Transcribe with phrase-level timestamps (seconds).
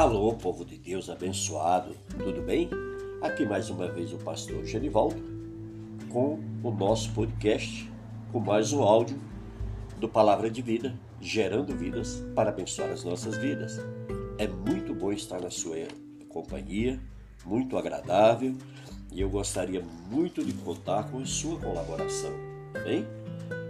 [0.00, 2.70] Alô, povo de Deus abençoado, tudo bem?
[3.20, 5.22] Aqui mais uma vez o pastor Genivaldo
[6.08, 7.86] com o nosso podcast,
[8.32, 9.20] com mais um áudio
[9.98, 13.78] do Palavra de Vida, gerando vidas para abençoar as nossas vidas.
[14.38, 15.76] É muito bom estar na sua
[16.30, 16.98] companhia,
[17.44, 18.56] muito agradável,
[19.12, 22.32] e eu gostaria muito de contar com a sua colaboração,
[22.84, 23.04] bem?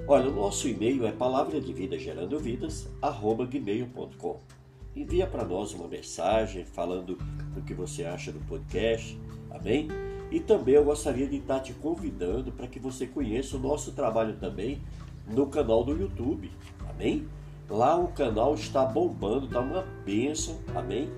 [0.06, 4.59] Olha, o nosso e-mail é palavra de vida gerando vidas, arroba gmail.com
[4.94, 7.18] envia para nós uma mensagem falando
[7.56, 9.18] o que você acha do podcast,
[9.50, 9.88] amém?
[10.30, 14.36] E também eu gostaria de estar te convidando para que você conheça o nosso trabalho
[14.36, 14.80] também
[15.26, 16.50] no canal do YouTube,
[16.88, 17.26] amém?
[17.68, 21.08] Lá o canal está bombando, está uma bênção, amém?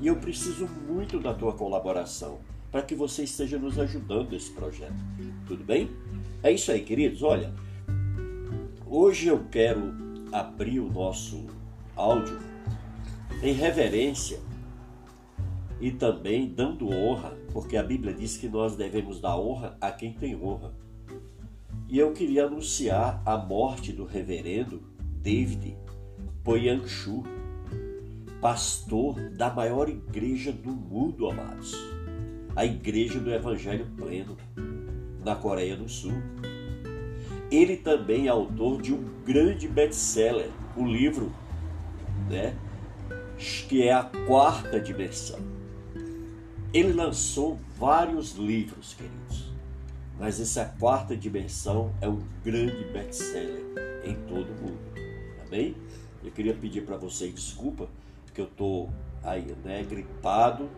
[0.00, 2.38] E eu preciso muito da tua colaboração
[2.70, 4.94] para que você esteja nos ajudando nesse projeto,
[5.46, 5.90] tudo bem?
[6.42, 7.22] É isso aí, queridos.
[7.22, 7.52] Olha,
[8.86, 9.94] hoje eu quero
[10.30, 11.46] abrir o nosso
[11.96, 12.38] áudio
[13.42, 14.40] em reverência
[15.80, 20.12] e também dando honra, porque a Bíblia diz que nós devemos dar honra a quem
[20.12, 20.74] tem honra.
[21.88, 24.82] E eu queria anunciar a morte do reverendo
[25.22, 25.76] David
[26.42, 27.22] Poyangshu,
[28.40, 31.74] pastor da maior igreja do mundo, amados,
[32.56, 34.36] a Igreja do Evangelho Pleno,
[35.24, 36.12] na Coreia do Sul.
[37.50, 41.32] Ele também é autor de um grande best-seller, o livro
[42.28, 42.54] né,
[43.38, 45.38] que é a quarta dimensão.
[46.72, 49.52] Ele lançou vários livros, queridos,
[50.18, 53.64] mas essa quarta dimensão é um grande best-seller
[54.04, 54.78] em todo o mundo.
[55.46, 55.74] Amém?
[56.22, 57.88] Eu queria pedir para vocês desculpa,
[58.24, 58.90] porque eu estou
[59.22, 60.68] aí, né, gripado,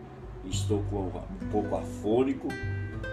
[0.45, 2.47] estou com um pouco afônico.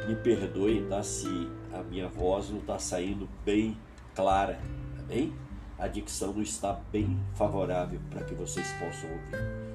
[0.07, 1.03] Me perdoe, tá?
[1.03, 1.27] Se
[1.73, 3.77] a minha voz não está saindo bem
[4.15, 4.61] clara,
[4.99, 5.33] amém?
[5.79, 9.69] A dicção não está bem favorável para que vocês possam ouvir.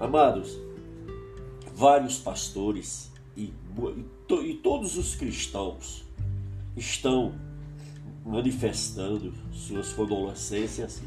[0.00, 0.58] Amados,
[1.74, 3.52] vários pastores e,
[4.28, 6.04] e, e todos os cristãos
[6.76, 7.34] estão
[8.24, 11.02] manifestando suas condolências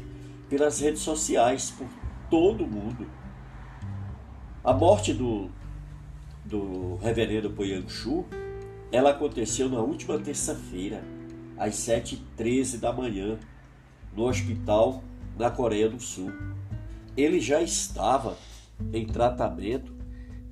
[0.48, 1.88] pelas redes sociais, por
[2.30, 3.06] todo mundo.
[4.64, 5.50] A morte do,
[6.44, 8.24] do reverendo Poyanchu,
[8.92, 11.02] ela aconteceu na última terça-feira,
[11.56, 13.38] às 7h13 da manhã,
[14.14, 15.02] no hospital
[15.38, 16.32] na Coreia do Sul.
[17.16, 18.36] Ele já estava
[18.92, 19.92] em tratamento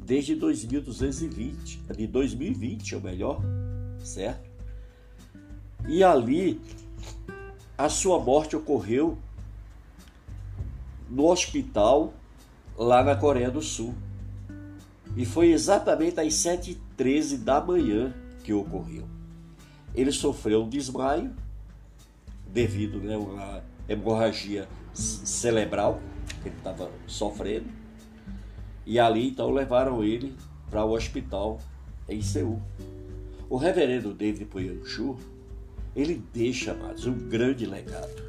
[0.05, 3.41] desde 2220, de 2020, ou melhor,
[3.99, 4.49] certo?
[5.87, 6.61] E ali
[7.77, 9.19] a sua morte ocorreu
[11.09, 12.13] no hospital
[12.77, 13.95] lá na Coreia do Sul.
[15.17, 18.15] E foi exatamente às 7h13 da manhã
[18.45, 19.09] que ocorreu.
[19.95, 21.35] Ele sofreu um desmaio
[22.49, 26.01] devido né, a hemorragia cerebral
[26.43, 27.69] que ele estava sofrendo.
[28.87, 30.35] E ali então levaram ele
[30.71, 31.59] para o hospital
[32.09, 32.61] em Seul.
[33.51, 35.17] O reverendo David Puyanchu,
[35.95, 38.29] ele deixa, amados, um grande legado.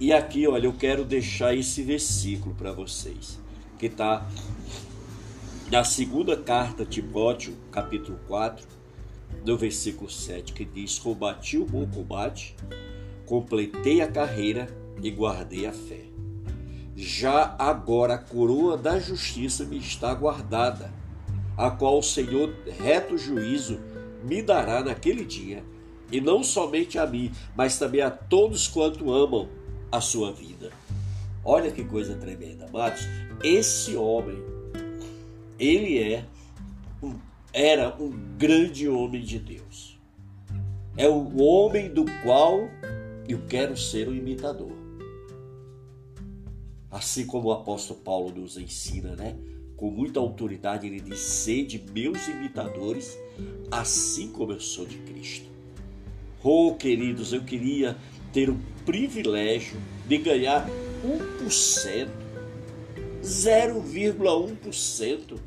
[0.00, 3.38] E aqui, olha, eu quero deixar esse versículo para vocês,
[3.78, 4.28] que está
[5.70, 8.66] na segunda carta de Timóteo, capítulo 4,
[9.44, 12.54] no versículo 7, que diz: Combati o bom combate,
[13.26, 14.66] completei a carreira
[15.02, 16.04] e guardei a fé.
[16.96, 20.92] Já agora a coroa da justiça me está guardada,
[21.56, 23.80] a qual o Senhor, reto juízo,
[24.24, 25.62] me dará naquele dia,
[26.10, 29.48] e não somente a mim, mas também a todos quanto amam
[29.92, 30.70] a sua vida.
[31.44, 33.02] Olha que coisa tremenda, amados.
[33.42, 34.42] Esse homem,
[35.58, 36.24] ele é
[37.02, 37.14] um
[37.58, 39.98] era um grande homem de Deus.
[40.96, 42.70] É o homem do qual
[43.28, 44.70] eu quero ser o imitador.
[46.88, 49.36] Assim como o apóstolo Paulo nos ensina, né?
[49.76, 53.18] Com muita autoridade, ele diz: sede meus imitadores,
[53.72, 55.48] assim como eu sou de Cristo.
[56.44, 57.96] Oh, queridos, eu queria
[58.32, 60.64] ter o privilégio de ganhar
[61.04, 62.08] 1%,
[63.20, 65.40] 0,1%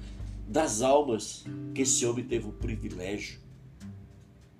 [0.52, 3.40] das almas que esse homem teve o privilégio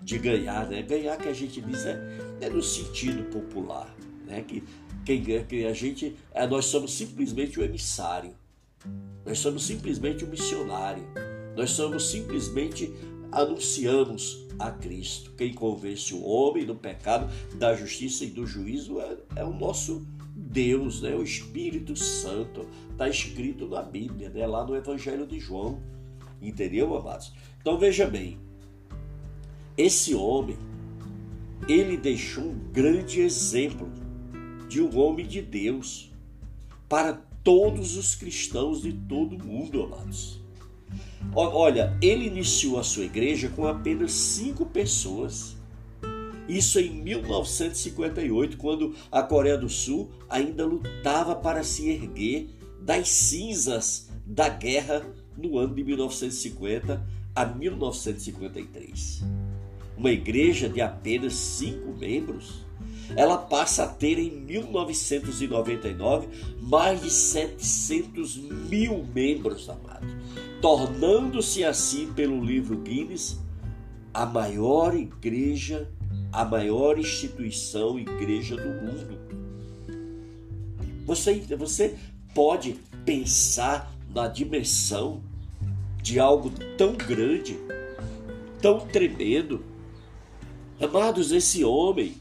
[0.02, 0.82] de ganhar, né?
[0.82, 2.00] Ganhar que a gente diz é,
[2.40, 3.94] é no sentido popular,
[4.26, 4.42] né?
[4.42, 4.64] Que
[5.06, 8.34] quem ganha, que a gente, é, nós somos simplesmente o emissário,
[9.26, 11.04] nós somos simplesmente o missionário,
[11.58, 12.90] nós somos simplesmente
[13.30, 15.32] anunciamos a Cristo.
[15.38, 20.08] Quem convence o homem do pecado, da justiça e do juízo é, é o nosso
[20.52, 21.16] Deus, né?
[21.16, 22.68] o Espírito Santo.
[22.92, 24.46] Está escrito na Bíblia, né?
[24.46, 25.82] lá no Evangelho de João.
[26.42, 27.34] Entendeu, amados?
[27.60, 28.38] Então veja bem,
[29.78, 30.58] esse homem,
[31.68, 33.90] ele deixou um grande exemplo
[34.68, 36.12] de um homem de Deus
[36.90, 37.14] para
[37.44, 40.42] todos os cristãos de todo o mundo, amados.
[41.34, 45.56] Olha, ele iniciou a sua igreja com apenas cinco pessoas.
[46.52, 52.50] Isso em 1958, quando a Coreia do Sul ainda lutava para se erguer
[52.82, 55.02] das cinzas da guerra
[55.38, 57.02] no ano de 1950
[57.34, 59.24] a 1953.
[59.96, 62.66] Uma igreja de apenas cinco membros,
[63.16, 66.28] ela passa a ter em 1999
[66.60, 70.14] mais de 700 mil membros, amados,
[70.62, 73.40] tornando-se assim, pelo livro Guinness,
[74.14, 75.90] a maior igreja,
[76.32, 79.20] a maior instituição igreja do mundo.
[81.06, 81.98] Você, você
[82.34, 85.22] pode pensar na dimensão
[86.02, 87.58] de algo tão grande,
[88.62, 89.64] tão tremendo.
[90.80, 92.16] Amados, esse homem,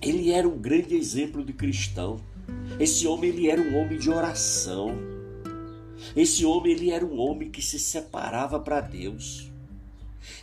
[0.00, 2.20] ele era um grande exemplo de cristão.
[2.78, 4.96] Esse homem, ele era um homem de oração.
[6.14, 9.47] Esse homem, ele era um homem que se separava para Deus.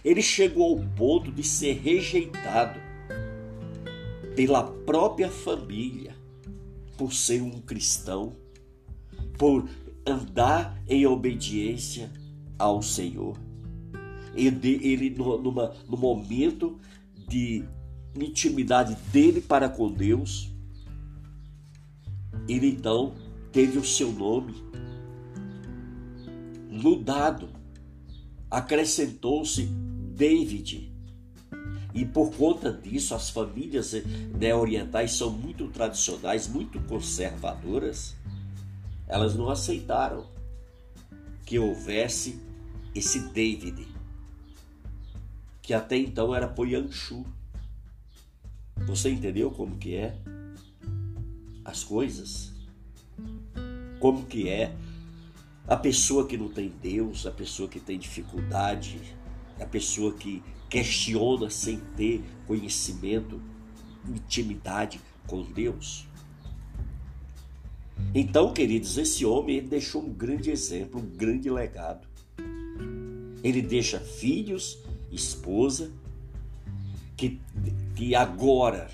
[0.03, 2.79] Ele chegou ao ponto de ser rejeitado
[4.35, 6.15] pela própria família
[6.97, 8.35] por ser um cristão,
[9.37, 9.67] por
[10.05, 12.11] andar em obediência
[12.57, 13.37] ao Senhor.
[14.35, 16.79] Ele, ele numa, no momento
[17.27, 17.63] de
[18.15, 20.51] intimidade dele para com Deus,
[22.47, 23.13] ele então
[23.51, 24.53] teve o seu nome
[26.69, 27.49] mudado,
[28.49, 30.93] acrescentou-se David.
[31.93, 33.93] E por conta disso, as famílias
[34.37, 38.15] né, orientais são muito tradicionais, muito conservadoras
[39.07, 40.25] elas não aceitaram
[41.45, 42.39] que houvesse
[42.93, 43.87] esse David,
[45.61, 47.25] que até então era Poyanshu.
[48.87, 50.17] Você entendeu como que é
[51.63, 52.51] as coisas?
[53.99, 54.75] Como que é
[55.67, 59.01] a pessoa que não tem Deus, a pessoa que tem dificuldade,
[59.59, 63.41] a pessoa que questiona sem ter conhecimento,
[64.07, 66.07] intimidade com Deus?
[68.13, 72.07] Então, queridos, esse homem ele deixou um grande exemplo, um grande legado.
[73.43, 74.77] Ele deixa filhos,
[75.11, 75.91] esposa,
[77.15, 77.39] que,
[77.95, 78.89] que agora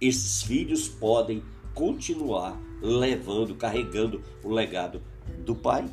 [0.00, 1.42] esses filhos podem
[1.74, 5.00] continuar levando, carregando o legado
[5.44, 5.88] do pai.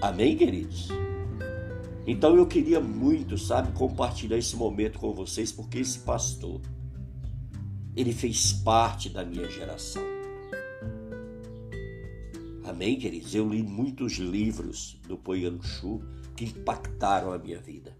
[0.00, 0.88] Amém, queridos?
[2.06, 6.60] Então eu queria muito, sabe, compartilhar esse momento com vocês, porque esse pastor,
[7.96, 10.02] ele fez parte da minha geração.
[12.64, 13.34] Amém, queridos?
[13.34, 16.02] Eu li muitos livros do Poyanchu
[16.36, 17.96] que impactaram a minha vida.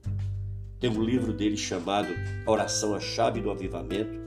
[0.81, 2.09] Tem um livro dele chamado
[2.47, 4.19] Oração a Chave do Avivamento,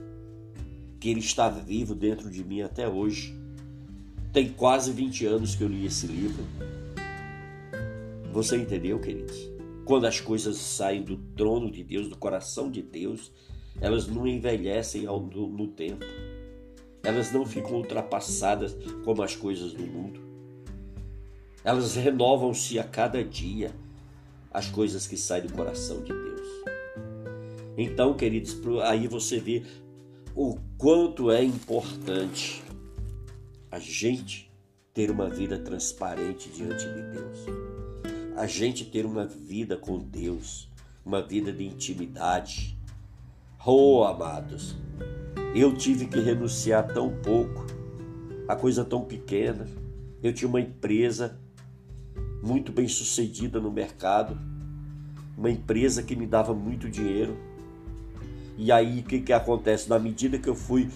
[0.98, 3.36] que ele está vivo dentro de mim até hoje.
[4.32, 6.44] Tem quase 20 anos que eu li esse livro.
[8.32, 9.50] Você entendeu, queridos?
[9.84, 13.32] Quando as coisas saem do trono de Deus, do coração de Deus,
[13.80, 16.04] elas não envelhecem ao, no, no tempo.
[17.02, 20.20] Elas não ficam ultrapassadas como as coisas do mundo.
[21.64, 23.74] Elas renovam-se a cada dia,
[24.50, 26.48] as coisas que saem do coração de Deus.
[27.76, 29.62] Então, queridos, aí você vê
[30.34, 32.62] o quanto é importante
[33.70, 34.50] a gente
[34.92, 37.77] ter uma vida transparente diante de Deus.
[38.38, 40.68] A gente ter uma vida com Deus,
[41.04, 42.78] uma vida de intimidade,
[43.66, 44.76] Oh, amados,
[45.56, 47.66] eu tive que renunciar tão pouco,
[48.46, 49.66] a coisa tão pequena.
[50.22, 51.36] Eu tinha uma empresa
[52.40, 54.38] muito bem sucedida no mercado,
[55.36, 57.36] uma empresa que me dava muito dinheiro.
[58.56, 59.90] E aí o que, que acontece?
[59.90, 60.88] Na medida que eu fui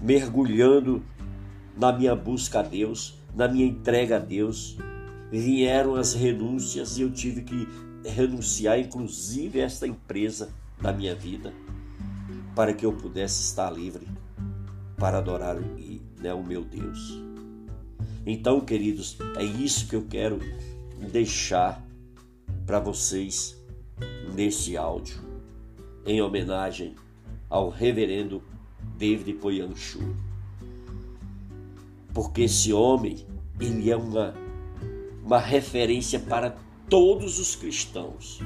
[0.00, 1.04] mergulhando
[1.76, 4.76] na minha busca a Deus, na minha entrega a Deus,
[5.30, 7.68] vieram as renúncias e eu tive que
[8.04, 11.52] renunciar, inclusive, esta empresa da minha vida
[12.54, 14.06] para que eu pudesse estar livre
[14.96, 15.56] para adorar
[16.20, 17.22] né, o meu Deus.
[18.26, 20.38] Então, queridos, é isso que eu quero
[21.10, 21.82] deixar
[22.66, 23.56] para vocês
[24.34, 25.18] nesse áudio,
[26.04, 26.94] em homenagem
[27.48, 28.42] ao reverendo
[28.98, 30.14] David Poyanchu.
[32.12, 33.24] Porque esse homem,
[33.60, 34.34] ele é uma,
[35.28, 36.56] uma referência para
[36.88, 38.40] todos os cristãos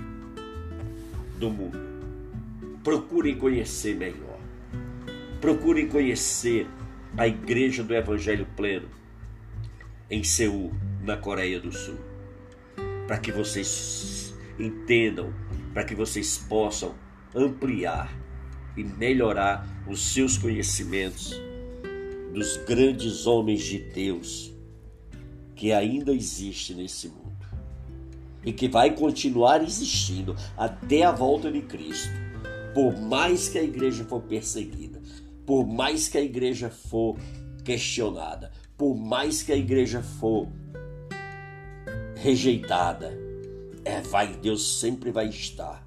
[1.39, 1.79] do mundo
[2.83, 4.41] procurem conhecer melhor.
[5.41, 6.67] Procurem conhecer
[7.17, 8.89] a Igreja do Evangelho Pleno
[10.11, 10.73] em Seul,
[11.05, 12.01] na Coreia do Sul,
[13.07, 15.33] para que vocês entendam,
[15.73, 16.97] para que vocês possam
[17.33, 18.13] ampliar
[18.77, 21.41] e melhorar os seus conhecimentos
[22.35, 24.53] dos grandes homens de Deus
[25.55, 27.33] que ainda existe nesse mundo
[28.45, 32.13] e que vai continuar existindo até a volta de Cristo.
[32.75, 35.01] Por mais que a igreja for perseguida,
[35.47, 37.17] por mais que a igreja for
[37.65, 40.49] questionada, por mais que a igreja for
[42.17, 43.13] rejeitada,
[43.85, 45.87] é, vai, Deus sempre vai estar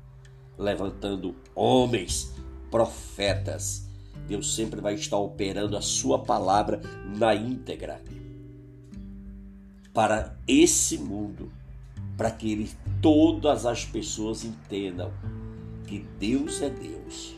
[0.57, 2.33] levantando homens,
[2.69, 3.89] profetas.
[4.27, 6.81] Deus sempre vai estar operando a sua palavra
[7.17, 8.01] na íntegra
[9.95, 11.49] para esse mundo,
[12.17, 12.69] para que ele,
[13.01, 15.09] todas as pessoas entendam
[15.87, 17.33] que Deus é Deus,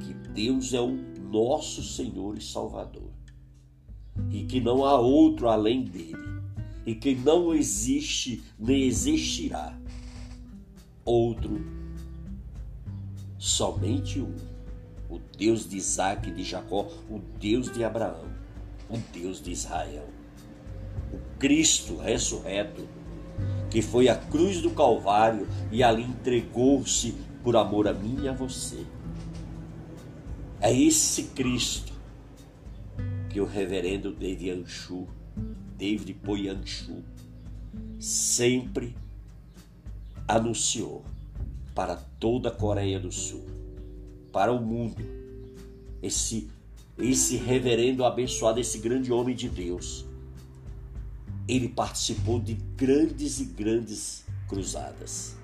[0.00, 3.10] que Deus é o nosso Senhor e Salvador,
[4.30, 6.36] e que não há outro além dele
[6.86, 9.76] e que não existe nem existirá
[11.04, 11.60] outro,
[13.38, 14.34] somente um,
[15.10, 18.28] o Deus de Isaac e de Jacó, o Deus de Abraão,
[18.88, 20.08] o Deus de Israel,
[21.38, 22.88] Cristo ressurreto,
[23.70, 28.32] que foi à cruz do Calvário e ali entregou-se por amor a mim e a
[28.32, 28.84] você.
[30.60, 31.92] É esse Cristo
[33.28, 35.06] que o reverendo David Anchu
[35.76, 37.02] David Poyanchu
[38.00, 38.96] sempre
[40.26, 41.04] anunciou
[41.74, 43.44] para toda a Coreia do Sul,
[44.32, 45.04] para o mundo,
[46.02, 46.48] esse
[46.98, 50.06] esse reverendo abençoado, esse grande homem de Deus.
[51.48, 55.36] Ele participou de grandes e grandes cruzadas.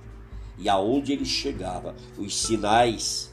[0.59, 3.31] E aonde ele chegava, os sinais,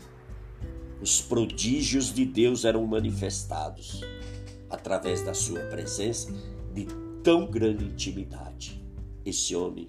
[1.01, 4.01] os prodígios de Deus eram manifestados
[4.69, 6.31] através da sua presença
[6.73, 6.87] de
[7.23, 8.79] tão grande intimidade
[9.29, 9.87] esse homem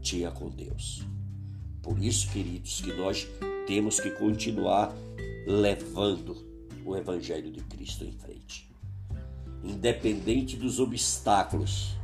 [0.00, 1.02] tinha com Deus.
[1.82, 3.26] Por isso, queridos, que nós
[3.66, 4.94] temos que continuar
[5.46, 6.46] levando
[6.84, 8.69] o Evangelho de Cristo em frente.
[9.62, 11.96] Independente dos obstáculos,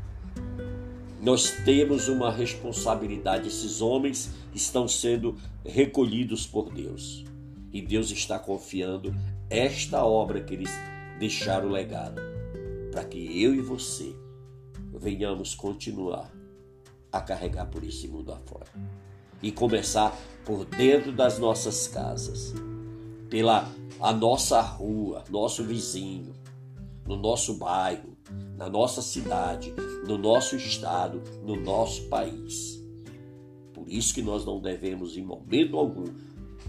[1.20, 3.48] nós temos uma responsabilidade.
[3.48, 7.24] Esses homens estão sendo recolhidos por Deus.
[7.72, 9.14] E Deus está confiando
[9.48, 10.70] esta obra que eles
[11.18, 12.20] deixaram legado
[12.90, 14.14] para que eu e você
[14.92, 16.32] venhamos continuar
[17.12, 18.66] a carregar por esse mundo afora.
[19.42, 22.54] E começar por dentro das nossas casas,
[23.28, 23.68] pela
[24.00, 26.34] a nossa rua, nosso vizinho,
[27.06, 28.16] no nosso bairro,
[28.56, 29.72] na nossa cidade,
[30.06, 32.82] no nosso estado, no nosso país.
[33.72, 36.06] Por isso que nós não devemos, em momento algum,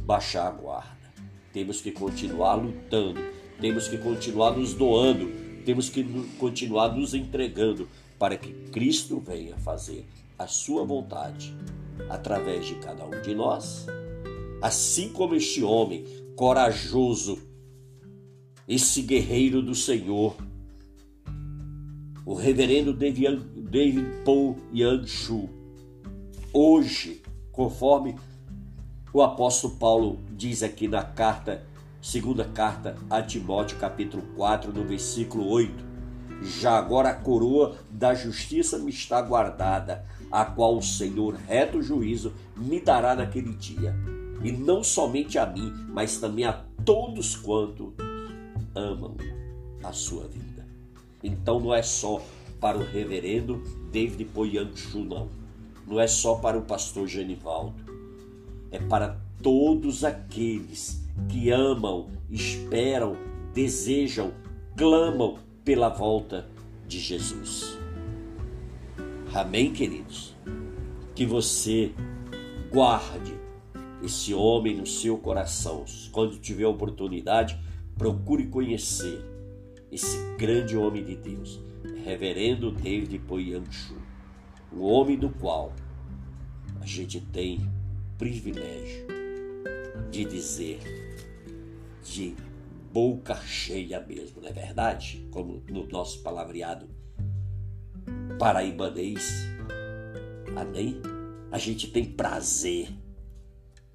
[0.01, 1.13] baixar a guarda.
[1.53, 3.19] Temos que continuar lutando,
[3.59, 5.31] temos que continuar nos doando,
[5.65, 6.03] temos que
[6.37, 7.87] continuar nos entregando
[8.19, 10.05] para que Cristo venha fazer
[10.37, 11.55] a sua vontade
[12.09, 13.85] através de cada um de nós,
[14.61, 17.39] assim como este homem corajoso,
[18.67, 20.35] esse guerreiro do Senhor,
[22.25, 25.49] o reverendo David Paul Yanshu,
[26.51, 27.21] hoje,
[27.51, 28.15] conforme
[29.13, 31.65] o apóstolo Paulo diz aqui na carta
[31.99, 35.73] Segunda carta a Timóteo, capítulo 4, no versículo 8.
[36.41, 42.33] Já agora a coroa da justiça me está guardada, a qual o Senhor, reto juízo,
[42.55, 43.95] me dará naquele dia.
[44.43, 47.93] E não somente a mim, mas também a todos quanto
[48.77, 49.15] amam
[49.83, 50.65] a sua vida.
[51.23, 52.21] Então não é só
[52.59, 55.29] para o reverendo David Poyanchu, não.
[55.85, 57.75] Não é só para o pastor Genivaldo.
[58.71, 63.15] É para todos aqueles que amam, esperam,
[63.53, 64.33] desejam,
[64.75, 66.47] clamam pela volta
[66.87, 67.77] de Jesus.
[69.33, 70.35] Amém, queridos?
[71.15, 71.91] Que você
[72.71, 73.35] guarde
[74.03, 75.85] esse homem no seu coração.
[76.11, 77.59] Quando tiver oportunidade,
[77.97, 79.21] procure conhecer
[79.91, 81.59] esse grande homem de Deus,
[82.03, 83.95] Reverendo David Poyanchu,
[84.71, 85.73] um homem do qual
[86.79, 87.59] a gente tem
[88.17, 89.07] privilégio
[90.09, 90.79] de dizer
[92.03, 92.35] de
[92.91, 95.27] boca cheia mesmo, não é verdade?
[95.31, 96.87] Como no nosso palavreado
[98.39, 99.47] paraibanês.
[100.55, 101.01] Amém?
[101.51, 102.89] A gente tem prazer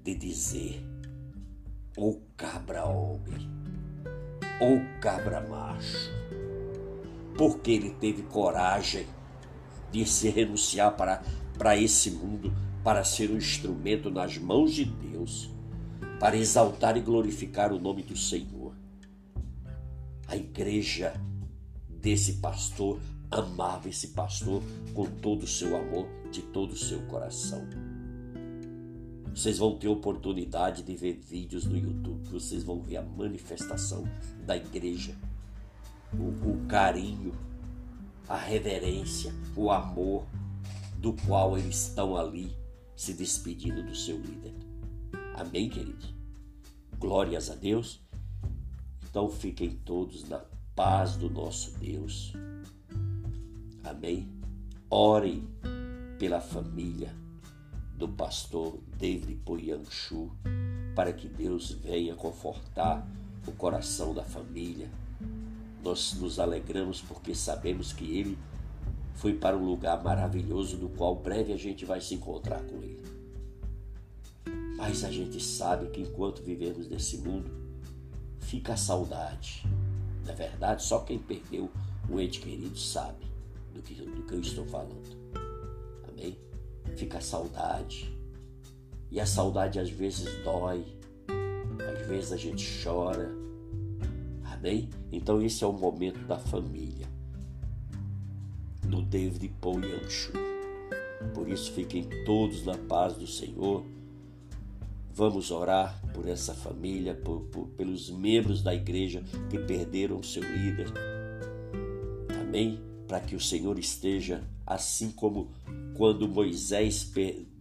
[0.01, 0.83] de dizer
[1.95, 3.49] ou cabra homem,
[4.63, 6.09] ou cabra macho,
[7.37, 9.05] porque ele teve coragem
[9.91, 11.21] de se renunciar para,
[11.57, 12.53] para esse mundo,
[12.83, 15.53] para ser um instrumento nas mãos de Deus
[16.23, 18.73] para exaltar e glorificar o nome do Senhor.
[20.25, 21.13] A igreja
[21.89, 22.97] desse pastor
[23.29, 27.67] amava esse pastor com todo o seu amor, de todo o seu coração.
[29.35, 34.03] Vocês vão ter oportunidade de ver vídeos no YouTube, vocês vão ver a manifestação
[34.45, 35.15] da igreja
[36.19, 37.33] o, o carinho,
[38.27, 40.25] a reverência, o amor
[40.97, 42.55] do qual eles estão ali
[42.95, 44.53] se despedindo do seu líder.
[45.35, 46.13] Amém, queridos?
[46.97, 48.01] Glórias a Deus.
[49.09, 50.41] Então fiquem todos na
[50.75, 52.33] paz do nosso Deus.
[53.83, 54.29] Amém.
[54.89, 55.47] Orem
[56.17, 57.13] pela família
[57.97, 60.31] do pastor David Poyanchu
[60.95, 63.07] para que Deus venha confortar
[63.47, 64.89] o coração da família.
[65.83, 68.37] Nós nos alegramos porque sabemos que ele
[69.15, 73.03] foi para um lugar maravilhoso no qual breve a gente vai se encontrar com ele.
[74.77, 77.51] Mas a gente sabe que enquanto vivemos nesse mundo,
[78.39, 79.63] fica a saudade.
[80.25, 81.69] Na é verdade, só quem perdeu
[82.09, 83.25] um ente querido sabe
[83.73, 85.22] do que, do que eu estou falando.
[86.95, 88.13] Fica a saudade.
[89.11, 90.85] E a saudade às vezes dói,
[91.93, 93.29] às vezes a gente chora.
[94.43, 94.89] Amém?
[95.11, 97.07] Então esse é o momento da família.
[98.81, 100.33] Do David Poyanchu.
[101.33, 103.83] Por isso fiquem todos na paz do Senhor.
[105.13, 110.87] Vamos orar por essa família, por, por, pelos membros da igreja que perderam seu líder.
[112.41, 112.81] Amém?
[113.07, 115.49] Para que o Senhor esteja assim como
[115.95, 117.11] quando Moisés,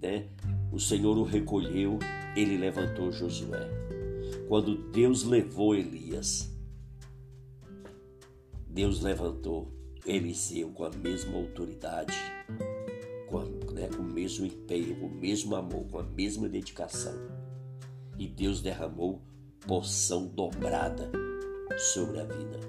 [0.01, 0.29] né,
[0.73, 1.99] o Senhor o recolheu,
[2.37, 3.69] ele levantou Josué.
[4.49, 6.51] Quando Deus levou Elias,
[8.67, 9.71] Deus levantou
[10.07, 12.15] Eliseu com a mesma autoridade,
[13.29, 17.15] com, a, né, com o mesmo empenho, com o mesmo amor, com a mesma dedicação.
[18.19, 19.23] E Deus derramou
[19.67, 21.11] porção dobrada
[21.95, 22.61] sobre a vida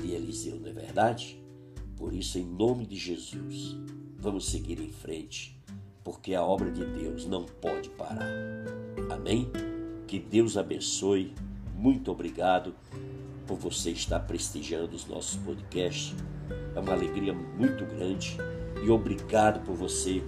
[0.00, 1.42] de Eliseu, não é verdade?
[1.96, 3.76] Por isso, em nome de Jesus,
[4.18, 5.56] vamos seguir em frente,
[6.02, 8.28] porque a obra de Deus não pode parar.
[9.08, 9.50] Amém?
[10.06, 11.32] Que Deus abençoe.
[11.74, 12.74] Muito obrigado
[13.46, 16.14] por você estar prestigiando os nossos podcasts.
[16.74, 18.36] É uma alegria muito grande
[18.84, 20.22] e obrigado por você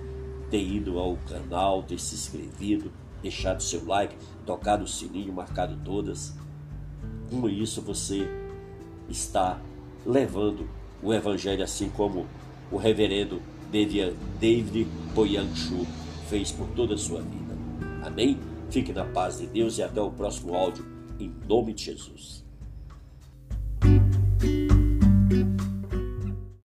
[0.50, 6.34] ter ido ao canal, ter se inscrevido, deixado seu like, tocado o sininho, marcado todas.
[7.28, 8.28] Com isso você
[9.08, 9.60] está
[10.06, 10.68] levando
[11.02, 12.26] o evangelho assim como
[12.70, 15.86] o reverendo David Boyanchu
[16.28, 17.56] fez por toda a sua vida.
[18.02, 18.38] Amém?
[18.70, 20.84] Fique na paz de Deus e até o próximo áudio,
[21.18, 22.44] em nome de Jesus.